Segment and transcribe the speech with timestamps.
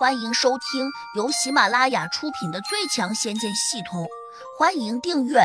[0.00, 4.04] 欢迎收听由喜马拉雅出品的《最强仙剑系统》，
[4.58, 5.40] 欢迎订阅。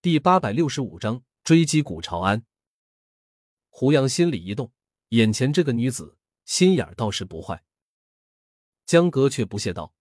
[0.00, 2.46] 第八百六十五章追击古朝安。
[3.70, 4.70] 胡杨心里一动，
[5.08, 7.64] 眼前这个女子心眼倒是不坏。
[8.86, 9.92] 江哥却不屑道：“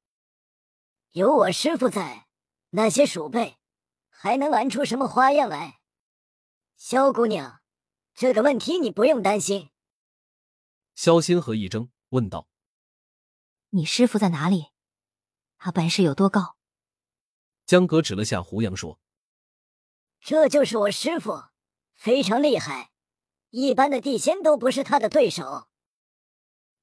[1.13, 2.27] 有我师傅在，
[2.69, 3.57] 那些鼠辈
[4.09, 5.79] 还能玩出什么花样来？
[6.75, 7.61] 萧姑娘，
[8.13, 9.71] 这个问题你不用担心。”
[10.97, 12.47] 萧心河一怔，问道
[13.69, 14.71] ：“你师傅在哪里？
[15.59, 16.57] 他本事有多高？”
[17.67, 18.99] 江格指了下胡杨，说
[20.19, 21.49] ：“这就是我师傅，
[21.93, 22.89] 非常厉害，
[23.51, 25.69] 一般的地仙都不是他的对手。”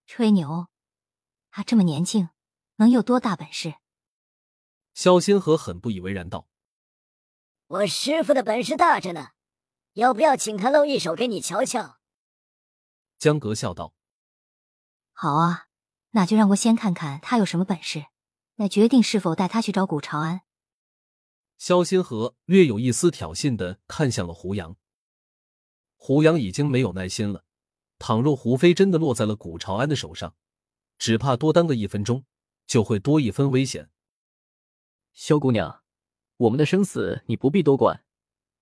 [0.06, 0.68] 吹牛！
[1.50, 2.28] 他这么年轻，
[2.76, 3.74] 能有多大本事？
[4.94, 6.46] 萧心河很不以为然道
[7.66, 9.30] ：“我师傅的本事大着呢，
[9.94, 11.98] 要不要请他露一手给你瞧瞧？”
[13.18, 13.92] 江格笑道。
[15.16, 15.68] 好啊，
[16.10, 18.06] 那就让我先看看他有什么本事，
[18.56, 20.42] 来决定是否带他去找古朝安。
[21.56, 24.76] 萧心河略有一丝挑衅的看向了胡杨。
[25.94, 27.44] 胡杨已经没有耐心了，
[27.98, 30.34] 倘若胡飞真的落在了古朝安的手上，
[30.98, 32.24] 只怕多耽搁一分钟，
[32.66, 33.88] 就会多一分危险。
[35.12, 35.84] 萧姑娘，
[36.36, 38.04] 我们的生死你不必多管，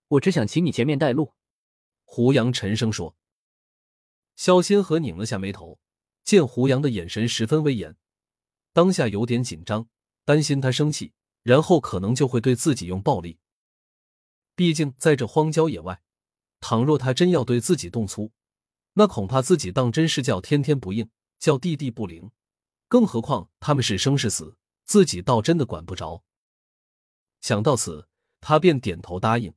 [0.08, 1.32] 我只想请你前面带路。”
[2.04, 3.16] 胡杨沉声说。
[4.36, 5.80] 萧心河拧了下眉头。
[6.24, 7.96] 见胡杨的眼神十分威严，
[8.72, 9.88] 当下有点紧张，
[10.24, 13.38] 担心他生气，然后可能就会对自己用暴力。
[14.54, 16.02] 毕竟在这荒郊野外，
[16.60, 18.32] 倘若他真要对自己动粗，
[18.94, 22.30] 那恐怕自己当真是叫天天不应，叫地地不灵。
[22.86, 26.22] 更何况他们是生是死，自己倒真的管不着。
[27.40, 28.06] 想到此，
[28.40, 29.54] 他便点头答应：“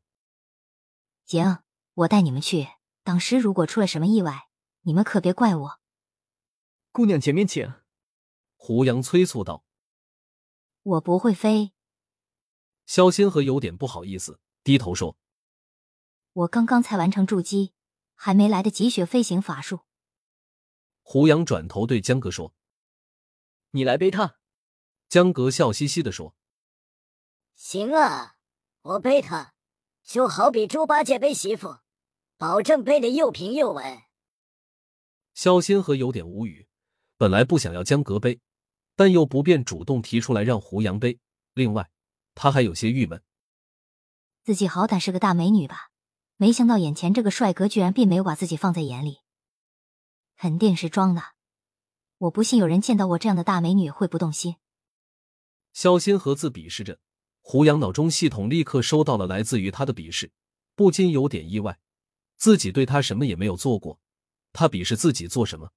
[1.28, 1.60] 行，
[1.94, 2.70] 我带你们去。
[3.04, 4.48] 当时如果出了什么意外，
[4.82, 5.80] 你们可别怪我。”
[6.96, 7.74] 姑娘，前面请。
[8.56, 9.66] 胡杨催促道
[10.82, 11.74] ：“我不会飞。”
[12.88, 15.18] 萧心河有点不好意思，低头说
[16.31, 17.74] ：“我刚刚才完成筑基，
[18.14, 19.81] 还没来得及学飞行法术。”
[21.03, 22.53] 胡杨转头对江哥说
[23.72, 24.38] ：“你来背他。”
[25.09, 26.34] 江哥笑嘻嘻的说
[27.56, 28.38] ：“行啊，
[28.84, 29.53] 我背他，
[30.02, 31.80] 就好比猪八戒背媳妇，
[32.38, 34.03] 保证背的又平又稳。”
[35.36, 36.69] 萧心河有点无语，
[37.18, 38.40] 本来不想要江格背，
[38.96, 41.20] 但又不便主动提出来让胡杨背。
[41.53, 41.90] 另外，
[42.34, 43.24] 他还有些郁闷，
[44.44, 45.92] 自己好歹是个大美女吧，
[46.36, 49.20] 没想到眼前这个帅哥居然并没有把自己放在眼里，
[50.36, 51.24] 肯定是装的。
[52.18, 54.58] 我不信有人见到我这样的大美女会不动心。
[55.72, 57.00] 萧心和自鄙视着，
[57.42, 60.31] 胡杨脑中系统立刻收到了来自于他的鄙视，
[60.75, 61.80] 不禁有点意外，
[62.36, 64.00] 自己对他什么也没有做过。
[64.52, 65.72] 他鄙视自己做什么？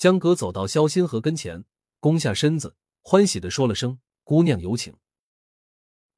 [0.00, 1.66] 江哥走到萧心河跟前，
[1.98, 4.96] 弓下身子，欢喜的说了声：“姑娘有请。”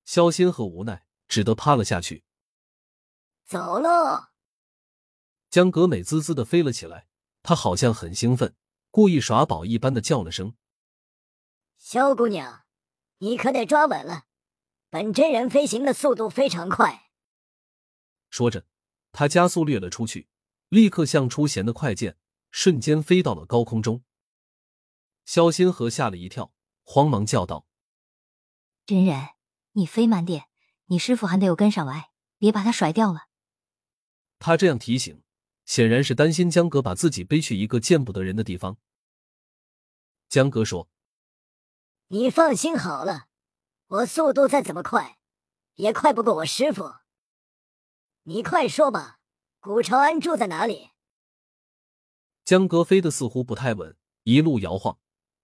[0.07, 2.23] 萧心河无奈，只得趴了下去。
[3.45, 4.29] 走喽！
[5.51, 7.09] 江格美滋滋的飞了起来，
[7.43, 8.55] 他好像很兴奋，
[8.93, 10.55] 故意耍宝一般的叫了声
[11.77, 12.63] ：“萧姑娘，
[13.19, 14.27] 你可得抓稳了，
[14.91, 17.11] 本真人飞行的速度非常快。”
[18.31, 18.65] 说着，
[19.11, 20.29] 他加速掠了出去。
[20.69, 22.17] 立刻像出弦的快箭，
[22.53, 24.05] 瞬间飞到了高空中。
[25.25, 26.53] 萧心河吓了一跳，
[26.85, 27.67] 慌忙叫道
[28.87, 29.31] ：“真人，
[29.73, 30.49] 你飞慢点，
[30.87, 33.29] 你师傅还得有跟上来，别把他甩掉了。”
[34.39, 35.25] 他这样提醒，
[35.65, 38.77] 显然是担心江哥把自己背去一个见不得人的地方。
[40.29, 40.89] 江哥说
[42.09, 43.29] ：“你放心好了，
[43.87, 45.19] 我速度再怎么快，
[45.75, 46.97] 也快不过我师傅。
[48.25, 49.19] 你快说吧。”
[49.63, 50.91] 古朝安住在哪里？
[52.45, 54.99] 江哥飞得似乎不太稳，一路摇晃，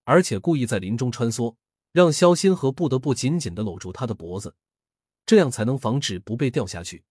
[0.05, 1.57] 而且故意在林中穿梭，
[1.93, 4.57] 让萧新河不得不紧紧的搂住他的脖子，
[5.25, 7.05] 这样才能防止不被掉下去。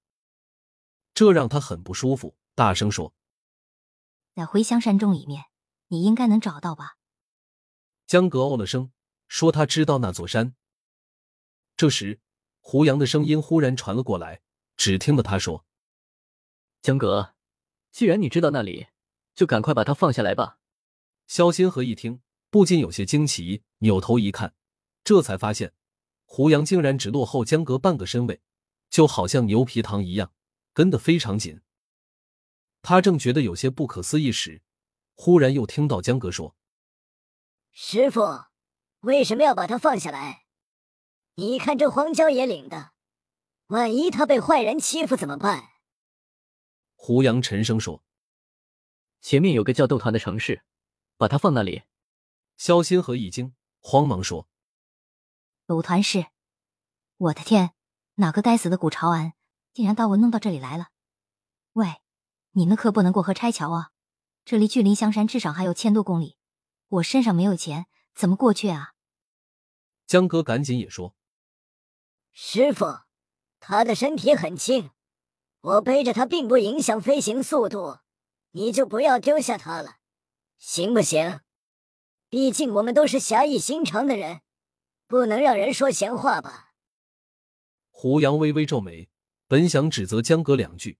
[1.13, 3.13] 这让他很不舒服，大声说
[4.35, 5.45] ：“在回香山中里面，
[5.87, 6.97] 你应该能找到吧？”
[8.05, 8.91] 江格哦了声，
[9.27, 10.55] 说：“他知道那座山。”
[11.75, 12.19] 这时，
[12.59, 14.41] 胡杨的声音忽然传了过来，
[14.75, 15.65] 只听得他说。
[16.81, 17.33] 江格，
[17.91, 18.87] 既然你知道那里，
[19.37, 20.57] 就赶快把他放下来吧。
[21.27, 24.55] 萧心河一听，不禁有些惊奇，扭头一看，
[25.03, 25.73] 这才发现
[26.25, 28.41] 胡杨竟然只落后江阁半个身位，
[28.89, 30.33] 就好像牛皮糖一样，
[30.73, 31.61] 跟得非常紧。
[32.81, 34.63] 他正觉得有些不可思议时，
[35.13, 36.55] 忽然又听到江阁说
[37.71, 38.45] ：“师傅，
[39.01, 40.45] 为什么要把他放下来？
[41.35, 42.93] 你看这荒郊野岭的，
[43.67, 45.63] 万一他被坏人欺负怎么办？”
[46.95, 48.03] 胡杨沉声说
[49.21, 50.63] ：“前面有个叫斗团的城市，
[51.17, 51.83] 把它放那里。
[52.55, 54.47] 肖新河一惊，慌忙说
[55.67, 56.27] ：“斗团是，
[57.17, 57.73] 我的天，
[58.15, 59.33] 哪个该死的古朝安
[59.73, 60.87] 竟然把我弄到这里来了？
[61.73, 62.01] 喂，
[62.51, 63.91] 你们可不能过河拆桥啊！
[64.43, 66.37] 这离距离香山至少还有千多公里，
[66.87, 67.85] 我身上没有钱，
[68.15, 68.93] 怎么过去啊？”
[70.07, 71.13] 江哥赶紧也说
[72.31, 73.01] ：“师傅，
[73.59, 74.91] 他的身体很轻，
[75.61, 77.99] 我背着他并不影响飞行速度，
[78.51, 79.97] 你就不要丢下他了，
[80.57, 81.41] 行不行？
[82.29, 84.41] 毕竟我们都是侠义心肠的人，
[85.07, 86.73] 不能让人说闲话吧？”
[87.91, 89.09] 胡杨微微皱眉，
[89.47, 90.97] 本想指责江哥两句，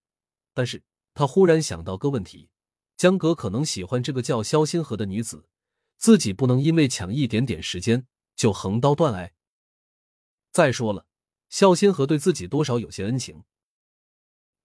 [0.54, 0.84] 但是
[1.14, 2.50] 他忽然想到个问题：
[2.96, 5.48] 江哥可能喜欢这个叫肖星河的女子，
[5.98, 8.08] 自己不能因为抢一点点时间。
[8.38, 9.34] 就横刀断爱。
[10.52, 11.08] 再说了，
[11.50, 13.44] 肖先河对自己多少有些恩情，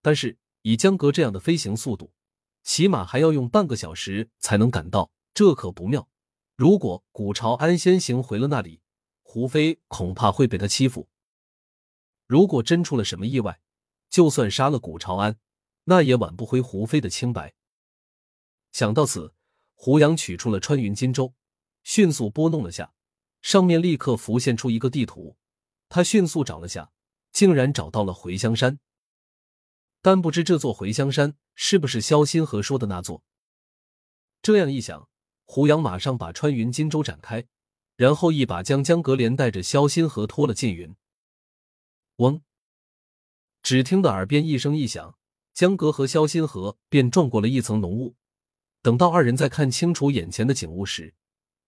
[0.02, 2.12] 但是以江阁这样的飞行速度，
[2.62, 6.08] 起码还要用半个小时才能赶到，这可不妙。
[6.56, 8.80] 如果古朝安先行回了那里，
[9.22, 11.08] 胡飞恐怕会被他欺负。
[12.26, 13.60] 如果真出了什么意外，
[14.08, 15.38] 就算杀了古朝安，
[15.84, 17.54] 那也挽不回胡飞的清白。
[18.70, 19.34] 想到此，
[19.74, 21.34] 胡杨取出了穿云金舟，
[21.82, 22.92] 迅速拨弄了下。
[23.40, 25.36] 上面立刻浮现出一个地图，
[25.88, 26.92] 他迅速找了下，
[27.32, 28.78] 竟然找到了回香山。
[30.02, 33.24] 但不知这座回香山是不是萧心河说的那座？
[34.42, 35.08] 这样一想，
[35.44, 37.46] 胡杨马上把穿云金舟展开，
[37.94, 40.94] 然后一把将江阁连带着萧心河拖了进云。
[42.16, 42.42] 嗡！
[43.62, 45.16] 只听得耳边一声异响，
[45.54, 48.16] 江阁和萧心河便撞过了一层浓雾。
[48.82, 51.14] 等到二人再看清楚眼前的景物时，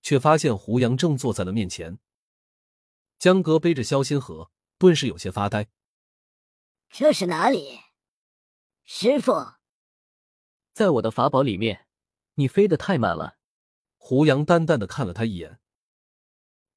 [0.02, 2.00] 却发现胡杨正坐在了面前。
[3.20, 5.68] 江哥背着萧心河，顿时有些发呆。
[6.90, 7.78] 这是哪里？
[8.86, 9.54] 师傅，
[10.74, 11.86] 在我的法宝里面。
[12.34, 13.38] 你飞得太慢了。
[13.96, 15.58] 胡杨淡淡的看了他一眼。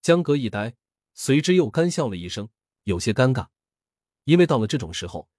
[0.02, 0.78] 江格一呆，
[1.14, 2.50] 随之又干笑了一声，
[2.84, 3.48] 有些尴尬，
[4.24, 5.30] 因为到了这种时候，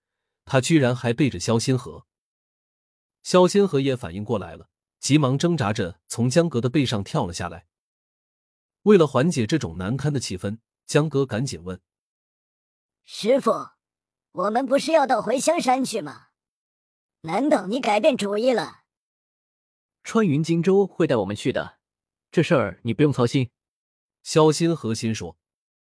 [0.44, 2.06] 他居然还背着萧心河。
[3.22, 4.68] 萧心河也反应过来了，
[5.00, 7.66] 急忙挣扎着从江格的背上跳了下来。
[8.82, 11.80] 为了缓解这种难堪的气氛，江哥赶紧问
[13.06, 13.70] ：“师傅，
[14.32, 16.27] 我们不是要到回香山去吗？
[17.22, 18.82] 难道你改变主意了？”
[20.04, 21.78] 穿云金舟会带我们去的，
[22.30, 23.50] 这事儿你不用操心。”
[24.22, 25.36] 萧心和心说。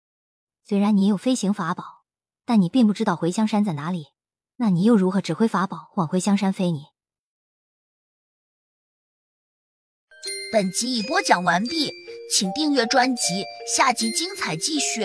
[0.63, 2.05] “虽然你有飞行法宝，
[2.45, 4.07] 但你并不知道回香山在哪里，
[4.57, 6.71] 那你又如何指挥法宝往回香山飞？
[6.71, 6.85] 你？”
[10.51, 11.91] 本集已播讲完毕。
[12.33, 13.43] 请订阅专辑，
[13.75, 15.01] 下集精彩继续。